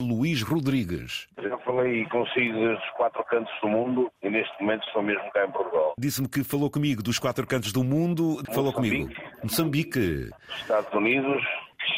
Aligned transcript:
Luís 0.00 0.42
Rodrigues. 0.42 1.26
Já 1.42 1.58
falei 1.58 2.04
consigo 2.04 2.56
dos 2.56 2.90
quatro 2.96 3.24
cantos 3.24 3.52
do 3.60 3.68
mundo 3.68 4.08
e 4.22 4.30
neste 4.30 4.52
momento 4.60 4.86
estou 4.86 5.02
mesmo 5.02 5.28
cá 5.32 5.44
em 5.44 5.50
Portugal. 5.50 5.94
Disse-me 5.98 6.28
que 6.28 6.44
falou 6.44 6.70
comigo 6.70 7.02
dos 7.02 7.18
quatro 7.18 7.44
cantos 7.44 7.72
do 7.72 7.82
mundo. 7.82 8.40
Falou 8.54 8.72
comigo. 8.72 9.10
Moçambique. 9.42 10.30
Estados 10.60 10.94
Unidos, 10.94 11.42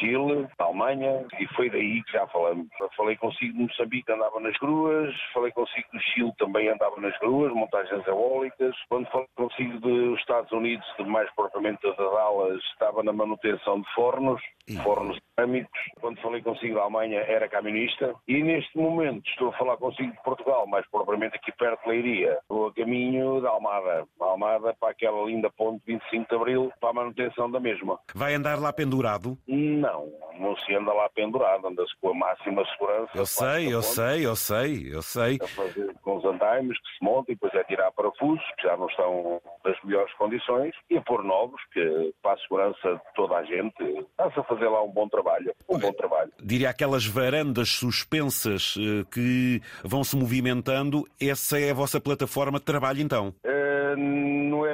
Chile, 0.00 0.48
Alemanha, 0.58 1.26
e 1.38 1.46
foi 1.54 1.68
daí 1.71 2.02
que 2.04 2.12
já 2.12 2.26
falamos. 2.28 2.66
Falei 2.96 3.16
consigo 3.16 3.52
de 3.52 3.62
Moçambique, 3.64 4.10
andava 4.10 4.40
nas 4.40 4.56
gruas, 4.56 5.14
falei 5.32 5.53
consigo 5.53 5.87
do 5.92 6.00
Chile, 6.00 6.32
também 6.38 6.69
andava 6.69 6.99
nas 7.00 7.17
gruas, 7.19 7.53
montagens 7.53 8.06
eólicas. 8.06 8.74
Quando 8.88 9.06
falei 9.10 9.28
consigo 9.36 9.78
dos 9.81 10.18
Estados 10.18 10.50
Unidos, 10.50 10.86
de 10.99 11.04
mais 11.04 11.31
propriamente 11.35 11.82
das 11.82 11.96
Dallas, 11.96 12.63
estava 12.72 13.03
na 13.03 13.13
manutenção 13.13 13.81
de 13.81 13.94
fornos, 13.94 14.40
fornos 14.82 15.18
cerâmicos. 15.36 15.81
Quando 16.01 16.20
falei 16.20 16.42
consigo 16.42 16.74
da 16.74 16.82
Alemanha, 16.82 17.20
era 17.20 17.48
camionista. 17.48 18.14
E 18.27 18.42
neste 18.42 18.77
momento 18.78 19.28
estou 19.28 19.48
a 19.48 19.52
falar 19.59 19.77
consigo 19.77 20.10
de 20.10 20.23
Portugal, 20.23 20.66
mais 20.66 20.88
propriamente 20.90 21.37
aqui 21.37 21.52
perto 21.52 21.82
de 21.82 21.88
Leiria. 21.88 22.38
Estou 22.42 22.68
a 22.68 22.74
caminho 22.74 23.40
da 23.40 23.51
Almada. 23.51 24.06
Almada 24.20 24.74
para 24.78 24.90
aquela 24.90 25.24
linda 25.26 25.51
ponte 25.51 25.82
25 25.87 26.28
de 26.28 26.34
Abril, 26.34 26.73
para 26.80 26.90
a 26.90 26.95
manutenção 26.95 27.51
da 27.51 27.60
mesma. 27.60 27.98
Vai 28.14 28.34
andar 28.34 28.59
lá 28.59 28.73
pendurado? 28.73 29.37
Não, 29.46 29.89
não 30.38 30.56
se 30.56 30.74
anda 30.74 30.92
lá 30.92 31.08
pendurado, 31.10 31.66
anda-se 31.66 31.92
com 32.00 32.10
a 32.10 32.14
máxima 32.14 32.64
segurança. 32.72 33.10
Eu 33.14 33.26
sei, 33.26 33.74
eu 33.74 33.82
sei, 33.82 34.26
eu 34.26 34.36
sei, 34.36 34.94
eu 34.94 35.02
sei. 35.02 35.38
A 35.42 35.46
fazer 35.48 35.94
com 36.02 36.16
os 36.16 36.24
andaimes 36.24 36.78
que 36.78 36.98
se 36.98 37.04
montam 37.04 37.26
e 37.28 37.34
depois 37.34 37.54
é 37.54 37.64
tirar 37.64 37.90
parafusos, 37.92 38.45
que 38.56 38.62
já 38.66 38.76
não 38.76 38.86
estão 38.86 39.40
nas 39.64 39.76
melhores 39.84 40.12
condições, 40.14 40.74
e 40.88 40.96
a 40.96 41.02
pôr 41.02 41.22
novos, 41.22 41.60
que 41.72 42.14
para 42.22 42.32
a 42.32 42.38
segurança 42.38 42.95
de 42.95 43.14
toda 43.14 43.36
a 43.36 43.45
gente, 43.45 43.82
está-se 43.82 44.40
a 44.40 44.45
fazer 44.45 44.68
lá 44.68 44.82
um 44.82 44.90
bom 44.90 45.08
trabalho. 45.08 45.54
Um 45.68 45.78
bom 45.78 45.92
trabalho. 45.92 46.32
Diria 46.42 46.70
aquelas 46.70 47.06
varandas 47.06 47.68
suspensas 47.70 48.74
eh, 48.78 49.04
que 49.12 49.60
vão 49.84 50.02
se 50.02 50.16
movimentando, 50.16 51.04
essa 51.20 51.59
é 51.59 51.70
a 51.70 51.74
vossa 51.74 52.00
plataforma 52.00 52.59
de 52.59 52.65
trabalho 52.65 53.00
então? 53.00 53.34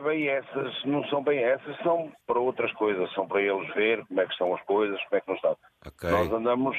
Bem 0.07 0.29
essas, 0.29 0.85
não 0.85 1.05
são 1.09 1.21
bem 1.21 1.43
essas, 1.43 1.77
são 1.79 2.13
para 2.29 2.39
outras 2.39 2.73
coisas, 2.75 3.13
são 3.13 3.27
para 3.27 3.43
eles 3.43 3.75
ver 3.75 4.07
como 4.07 4.21
é 4.21 4.25
que 4.25 4.33
estão 4.33 4.55
as 4.55 4.63
coisas, 4.63 5.03
como 5.05 5.17
é 5.17 5.21
que 5.21 5.29
não 5.29 5.35
estão. 5.35 5.57
Ok. 5.85 6.11
Nós 6.11 6.33
andamos 6.33 6.77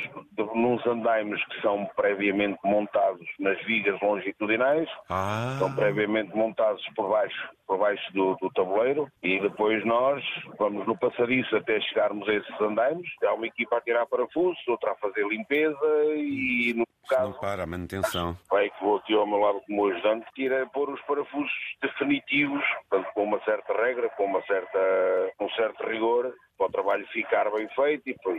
nos 0.55 0.87
andaimes 0.87 1.45
que 1.47 1.61
são 1.61 1.85
previamente 1.95 2.57
montados 2.63 3.27
nas 3.37 3.61
vigas 3.65 3.99
longitudinais, 4.01 4.87
Ah, 5.09 5.57
são 5.59 5.75
previamente 5.75 6.33
montados 6.33 6.81
por 6.95 7.09
baixo, 7.09 7.49
por 7.67 7.77
baixo 7.79 8.13
do, 8.13 8.35
do 8.35 8.49
tabuleiro 8.51 9.09
e 9.21 9.41
depois 9.41 9.85
nós 9.85 10.23
vamos 10.57 10.87
no 10.87 10.97
passadiço 10.97 11.53
até 11.53 11.81
chegarmos 11.81 12.27
a 12.29 12.33
esses 12.33 12.61
andaimes. 12.61 13.09
Há 13.25 13.33
uma 13.33 13.47
equipa 13.47 13.77
a 13.77 13.81
tirar 13.81 14.05
parafusos, 14.05 14.65
outra 14.69 14.93
a 14.93 14.95
fazer 14.95 15.27
limpeza 15.27 15.77
e 16.15 16.73
no 16.77 16.87
não 17.09 17.17
caso 17.17 17.39
para 17.39 17.63
a 17.63 17.67
manutenção. 17.67 18.37
pai 18.49 18.69
que 18.69 18.83
vou 18.83 18.97
aqui 18.97 19.13
ao 19.13 19.25
meu 19.25 19.37
lado 19.39 19.61
como 19.65 19.87
ajudante, 19.87 20.25
tira 20.35 20.67
pôr 20.67 20.89
os 20.89 21.01
parafusos 21.01 21.51
definitivos, 21.81 22.63
portanto, 22.89 23.13
com 23.13 23.23
uma 23.23 23.39
certa 23.43 23.73
regra, 23.73 24.09
com 24.09 24.25
uma 24.25 24.41
certa, 24.43 24.79
um 25.39 25.49
certo 25.51 25.83
rigor, 25.85 26.33
para 26.57 26.67
o 26.67 26.71
trabalho 26.71 27.07
ficar 27.07 27.49
bem 27.51 27.67
feito 27.69 28.09
e 28.09 28.13
para 28.15 28.33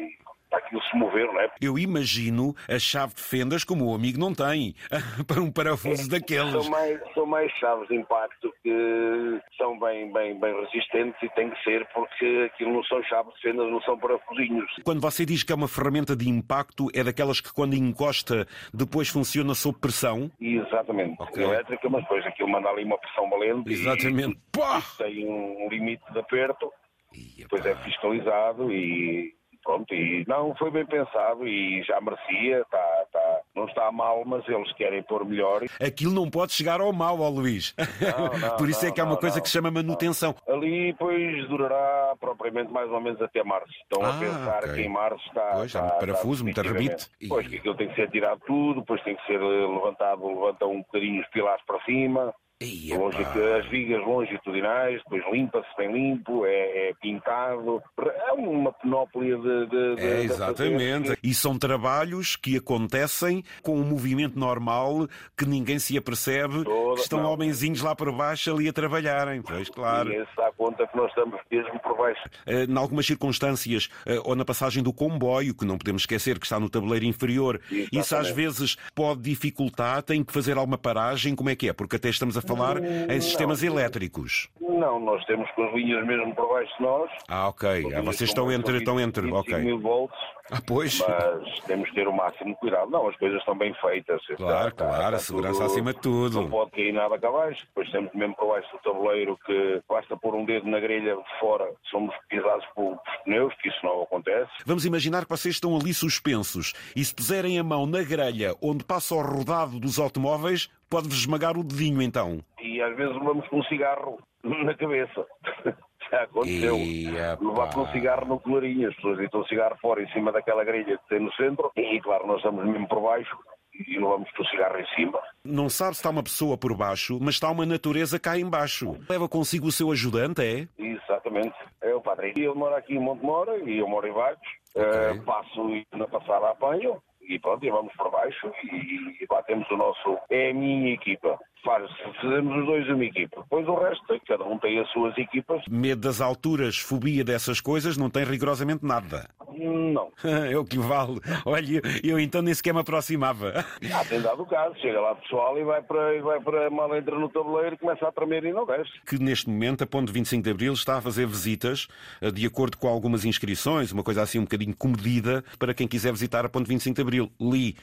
aquilo 0.56 0.82
se 0.82 0.96
mover, 0.96 1.26
não 1.26 1.40
é? 1.40 1.50
Eu 1.60 1.78
imagino 1.78 2.54
a 2.68 2.78
chave 2.78 3.14
de 3.14 3.22
fendas 3.22 3.64
como 3.64 3.90
o 3.90 3.94
amigo 3.94 4.18
não 4.18 4.34
tem, 4.34 4.74
para 5.26 5.40
um 5.40 5.50
parafuso 5.50 6.08
daqueles. 6.08 6.52
São 6.52 6.70
mais, 6.70 7.00
são 7.14 7.26
mais 7.26 7.52
chaves 7.52 7.88
de 7.88 7.96
impacto 7.96 8.52
que 8.62 9.40
são 9.56 9.78
bem, 9.78 10.12
bem, 10.12 10.38
bem 10.38 10.54
resistentes 10.60 11.20
e 11.22 11.28
tem 11.30 11.50
que 11.50 11.62
ser 11.62 11.86
porque 11.94 12.50
aquilo 12.52 12.72
não 12.72 12.84
são 12.84 13.02
chaves 13.04 13.34
de 13.34 13.42
fendas, 13.42 13.70
não 13.70 13.80
são 13.82 13.98
parafusinhos. 13.98 14.70
Quando 14.84 15.00
você 15.00 15.24
diz 15.24 15.42
que 15.42 15.52
é 15.52 15.54
uma 15.54 15.68
ferramenta 15.68 16.16
de 16.16 16.28
impacto, 16.28 16.88
é 16.94 17.02
daquelas 17.02 17.40
que 17.40 17.52
quando 17.52 17.74
encosta 17.74 18.46
depois 18.72 19.08
funciona 19.08 19.54
sob 19.54 19.78
pressão? 19.78 20.30
Exatamente. 20.40 21.16
Ok. 21.20 21.42
Elétrica, 21.42 21.88
mas 21.88 22.02
depois 22.02 22.26
aquilo 22.26 22.48
manda 22.48 22.68
ali 22.68 22.84
uma 22.84 22.98
pressão 22.98 23.28
valente 23.28 23.72
Exatamente. 23.72 24.38
Pá! 24.52 24.82
e 24.94 24.98
tem 24.98 25.26
um 25.26 25.68
limite 25.68 26.02
de 26.12 26.18
aperto. 26.18 26.72
Ia, 27.14 27.44
depois 27.44 27.64
é 27.64 27.74
fiscalizado 27.76 28.72
e 28.72 29.34
pronto, 29.68 29.92
e 29.94 30.24
não, 30.26 30.54
foi 30.56 30.70
bem 30.70 30.86
pensado 30.86 31.46
e 31.46 31.82
já 31.82 32.00
merecia, 32.00 32.64
tá, 32.70 33.04
tá, 33.12 33.40
não 33.54 33.66
está 33.66 33.92
mal, 33.92 34.24
mas 34.24 34.48
eles 34.48 34.72
querem 34.72 35.02
pôr 35.02 35.26
melhor. 35.26 35.60
Aquilo 35.78 36.14
não 36.14 36.30
pode 36.30 36.52
chegar 36.52 36.80
ao 36.80 36.90
mal, 36.90 37.20
ó 37.20 37.28
Luís. 37.28 37.74
Não, 37.76 38.30
não, 38.40 38.56
Por 38.56 38.70
isso 38.70 38.82
é 38.86 38.88
não, 38.88 38.94
que 38.94 39.00
há 39.02 39.04
uma 39.04 39.18
coisa 39.18 39.42
que 39.42 39.46
se 39.46 39.52
chama 39.52 39.70
manutenção. 39.70 40.34
Ali, 40.48 40.94
pois, 40.98 41.46
durará 41.48 42.14
propriamente 42.18 42.72
mais 42.72 42.90
ou 42.90 42.98
menos 42.98 43.20
até 43.20 43.44
março. 43.44 43.70
Estão 43.82 44.02
Ah, 44.02 44.16
a 44.16 44.18
pensar 44.18 44.64
ok. 44.64 44.72
que 44.74 44.80
em 44.80 44.88
março 44.88 45.22
está. 45.28 45.50
Pois, 45.52 45.60
há 45.60 45.64
está, 45.64 45.80
muito 45.82 45.98
parafuso, 46.00 46.44
definitivamente. 46.44 46.88
rebite. 46.88 47.28
Pois, 47.28 47.46
que 47.46 47.56
aquilo 47.58 47.74
tem 47.76 47.88
que 47.88 47.94
ser 47.94 48.10
tirado 48.10 48.40
tudo, 48.46 48.80
depois 48.80 49.02
tem 49.02 49.16
que 49.16 49.26
ser 49.26 49.38
eh, 49.38 49.66
levantado, 49.66 50.26
levanta 50.26 50.64
um 50.66 50.78
bocadinho 50.78 51.20
os 51.20 51.28
pilares 51.28 51.62
para 51.66 51.78
cima. 51.84 52.32
Longe, 52.60 53.22
as 53.56 53.68
vigas 53.70 54.04
longitudinais, 54.04 55.00
depois 55.04 55.22
limpa-se 55.32 55.68
bem 55.76 55.92
limpo, 55.92 56.44
é, 56.44 56.88
é 56.88 56.92
pintado. 57.00 57.80
É 58.26 58.32
uma 58.32 58.72
penóplia 58.72 59.36
de. 59.36 59.66
de, 59.66 59.94
de 59.94 60.02
É, 60.02 60.16
de 60.16 60.24
exatamente. 60.24 61.02
fazer. 61.10 61.18
E 61.22 61.32
são 61.34 61.56
trabalhos 61.56 62.34
que 62.34 62.56
acontecem 62.56 63.44
com 63.62 63.76
um 63.76 63.84
movimento 63.84 64.36
normal 64.36 65.06
que 65.36 65.46
ninguém 65.46 65.78
se 65.78 65.96
apercebe 65.96 66.64
Toda- 66.64 66.94
que 66.96 67.00
estão 67.02 67.22
não. 67.22 67.30
homenzinhos 67.32 67.80
lá 67.80 67.94
por 67.94 68.10
baixo 68.10 68.52
ali 68.52 68.68
a 68.68 68.72
trabalharem. 68.72 69.40
Pois, 69.40 69.68
claro. 69.70 70.08
Ninguém 70.08 70.24
se 70.26 70.36
dá 70.36 70.50
conta 70.56 70.84
que 70.84 70.96
nós 70.96 71.08
estamos 71.10 71.38
mesmo 71.48 71.78
por 71.78 71.96
baixo. 71.96 72.28
Eh, 72.44 72.64
Em 72.64 72.76
algumas 72.76 73.06
circunstâncias, 73.06 73.88
eh, 74.04 74.20
ou 74.24 74.34
na 74.34 74.44
passagem 74.44 74.82
do 74.82 74.92
comboio, 74.92 75.54
que 75.54 75.64
não 75.64 75.78
podemos 75.78 76.02
esquecer 76.02 76.40
que 76.40 76.46
está 76.46 76.58
no 76.58 76.68
tabuleiro 76.68 77.04
inferior, 77.04 77.60
Exatamente. 77.70 77.96
isso 77.96 78.16
às 78.16 78.30
vezes 78.30 78.76
pode 78.96 79.20
dificultar, 79.20 80.02
tem 80.02 80.24
que 80.24 80.32
fazer 80.32 80.56
alguma 80.58 80.76
paragem, 80.76 81.36
como 81.36 81.50
é 81.50 81.54
que 81.54 81.68
é? 81.68 81.72
Porque 81.72 81.94
até 81.94 82.08
estamos 82.08 82.36
a 82.36 82.47
falar 82.48 82.82
em 82.82 83.20
sistemas 83.20 83.62
elétricos. 83.62 84.48
Não, 84.78 85.00
nós 85.00 85.24
temos 85.26 85.50
com 85.52 85.64
as 85.64 85.74
linhas 85.74 86.06
mesmo 86.06 86.34
por 86.34 86.48
baixo 86.48 86.72
de 86.76 86.82
nós. 86.82 87.10
Ah, 87.28 87.48
ok. 87.48 87.94
Ah, 87.94 88.00
vocês 88.02 88.30
estão 88.30 88.50
entre, 88.52 88.78
estão 88.78 88.98
entre, 89.00 89.22
25 89.22 89.40
ok. 89.40 89.58
mil 89.58 89.78
volts, 89.80 90.16
Ah, 90.50 90.58
pois. 90.66 90.98
mas 91.06 91.60
temos 91.60 91.88
que 91.88 91.94
ter 91.94 92.06
o 92.08 92.12
máximo 92.12 92.50
de 92.50 92.56
cuidado. 92.60 92.90
Não, 92.90 93.08
as 93.08 93.16
coisas 93.16 93.38
estão 93.40 93.56
bem 93.56 93.74
feitas. 93.74 94.20
Claro, 94.36 94.68
Está- 94.68 94.84
claro, 94.86 95.02
está 95.04 95.16
a 95.16 95.18
segurança 95.18 95.58
tudo- 95.60 95.66
acima 95.72 95.92
de 95.94 96.00
tudo. 96.00 96.40
Não 96.42 96.50
pode 96.50 96.70
cair 96.70 96.92
nada 96.92 97.18
cá 97.18 97.28
abaixo. 97.28 97.66
Depois 97.66 97.90
temos 97.90 98.12
mesmo 98.14 98.34
por 98.36 98.48
baixo 98.48 98.68
do 98.72 98.78
tabuleiro 98.78 99.38
que 99.44 99.82
basta 99.88 100.16
pôr 100.16 100.34
um 100.34 100.44
dedo 100.44 100.68
na 100.68 100.78
grelha 100.80 101.16
de 101.16 101.40
fora, 101.40 101.66
somos 101.90 102.14
pisados 102.28 102.64
pelos 102.74 102.98
pneus, 103.24 103.54
que 103.60 103.68
isso 103.68 103.78
não 103.84 104.02
acontece. 104.02 104.50
Vamos 104.64 104.84
imaginar 104.84 105.24
que 105.24 105.30
vocês 105.30 105.54
estão 105.56 105.76
ali 105.76 105.92
suspensos 105.92 106.72
e 106.94 107.04
se 107.04 107.14
puserem 107.14 107.58
a 107.58 107.64
mão 107.64 107.86
na 107.86 108.02
grelha 108.02 108.54
onde 108.62 108.84
passa 108.84 109.14
o 109.14 109.20
rodado 109.22 109.78
dos 109.80 109.98
automóveis, 109.98 110.68
pode-vos 110.90 111.18
esmagar 111.18 111.56
o 111.58 111.62
dedinho 111.64 112.00
então. 112.00 112.40
E 112.68 112.82
às 112.82 112.94
vezes 112.94 113.14
levamos 113.14 113.48
com 113.48 113.60
um 113.60 113.64
cigarro 113.64 114.18
na 114.44 114.74
cabeça. 114.74 115.26
Já 116.10 116.22
aconteceu. 116.22 116.76
Levar 116.76 117.74
com 117.74 117.80
um 117.82 117.88
cigarro 117.88 118.26
no 118.26 118.40
colarinho. 118.40 118.88
As 118.88 118.94
pessoas 118.96 119.18
deitam 119.18 119.40
o 119.40 119.46
cigarro 119.46 119.76
fora 119.80 120.02
em 120.02 120.08
cima 120.12 120.32
daquela 120.32 120.64
grelha 120.64 120.98
que 120.98 121.08
tem 121.08 121.20
no 121.20 121.32
centro. 121.34 121.70
E 121.76 122.00
claro, 122.00 122.26
nós 122.26 122.36
estamos 122.38 122.64
mesmo 122.64 122.88
por 122.88 123.00
baixo 123.02 123.36
e 123.74 123.98
levamos 123.98 124.30
com 124.32 124.42
o 124.42 124.46
cigarro 124.46 124.78
em 124.78 124.86
cima. 124.94 125.20
Não 125.44 125.68
sabe 125.68 125.94
se 125.94 126.00
está 126.00 126.10
uma 126.10 126.22
pessoa 126.22 126.56
por 126.56 126.74
baixo, 126.74 127.18
mas 127.20 127.34
está 127.34 127.50
uma 127.50 127.66
natureza 127.66 128.18
cá 128.18 128.38
em 128.38 128.48
baixo. 128.48 128.96
Leva 129.08 129.28
consigo 129.28 129.66
o 129.66 129.72
seu 129.72 129.90
ajudante, 129.90 130.42
é? 130.42 130.68
Exatamente. 130.78 131.54
É 131.82 131.94
o 131.94 132.00
padre. 132.00 132.32
Ele 132.36 132.54
mora 132.54 132.78
aqui 132.78 132.94
em 132.94 133.00
Montemora 133.00 133.58
e 133.58 133.78
eu 133.78 133.88
moro 133.88 134.06
em 134.06 134.12
Vagos. 134.12 134.48
Eh, 134.74 135.14
passo 135.26 135.70
e 135.70 135.86
na 135.92 136.06
passada 136.06 136.50
apanho 136.50 137.02
e 137.28 137.38
pronto, 137.38 137.64
e 137.64 137.70
vamos 137.70 137.92
por 137.94 138.10
baixo 138.10 138.50
e, 138.64 139.22
e 139.22 139.26
lá 139.30 139.42
temos 139.42 139.70
o 139.70 139.76
nosso... 139.76 140.18
É 140.30 140.50
a 140.50 140.54
minha 140.54 140.94
equipa. 140.94 141.38
Faz, 141.64 141.90
fazemos 142.20 142.56
os 142.56 142.66
dois 142.66 142.88
uma 142.88 143.04
equipa. 143.04 143.42
Depois 143.42 143.66
o 143.68 143.74
resto, 143.74 144.20
cada 144.26 144.44
um 144.44 144.58
tem 144.58 144.78
as 144.78 144.88
suas 144.90 145.16
equipas. 145.18 145.62
Medo 145.68 146.00
das 146.00 146.20
alturas, 146.20 146.78
fobia 146.78 147.24
dessas 147.24 147.60
coisas, 147.60 147.96
não 147.96 148.08
tem 148.08 148.24
rigorosamente 148.24 148.84
nada. 148.84 149.28
Não. 149.58 150.12
É 150.48 150.56
o 150.56 150.64
que 150.64 150.78
vale. 150.78 151.20
Olha, 151.44 151.82
eu 152.02 152.18
então 152.18 152.40
nem 152.40 152.54
sequer 152.54 152.72
me 152.72 152.80
aproximava. 152.80 153.64
Já 153.82 154.04
tem 154.04 154.20
dado 154.20 154.42
o 154.42 154.46
caso. 154.46 154.74
Chega 154.80 155.00
lá 155.00 155.14
pessoal 155.16 155.58
e 155.58 155.64
vai 155.64 155.82
para, 155.82 156.14
e 156.14 156.20
vai 156.20 156.40
para 156.40 156.70
mal 156.70 156.94
entra 156.96 157.18
no 157.18 157.28
tabuleiro 157.28 157.74
e 157.74 157.78
começa 157.78 158.06
a 158.06 158.12
tremer 158.12 158.44
e 158.44 158.52
não 158.52 158.64
desce. 158.64 158.90
Que 159.06 159.18
neste 159.18 159.48
momento 159.48 159.84
a 159.84 159.86
Ponte 159.86 160.12
25 160.12 160.42
de 160.42 160.50
Abril 160.50 160.72
está 160.72 160.98
a 160.98 161.00
fazer 161.00 161.26
visitas 161.26 161.88
eh, 162.20 162.30
de 162.30 162.46
acordo 162.46 162.76
com 162.76 162.88
algumas 162.88 163.24
inscrições, 163.24 163.92
uma 163.92 164.02
coisa 164.02 164.22
assim 164.22 164.38
um 164.38 164.42
bocadinho 164.42 164.74
comedida 164.76 165.44
para 165.58 165.74
quem 165.74 165.88
quiser 165.88 166.12
visitar 166.12 166.44
a 166.44 166.48
Ponte 166.48 166.68
25 166.68 166.94
de 166.94 167.02
Abril. 167.02 167.32
Li 167.40 167.76